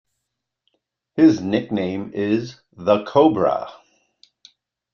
His 1.13 1.41
nickname 1.41 2.09
is 2.15 2.59
The 2.75 3.05
Cobra. 3.05 3.71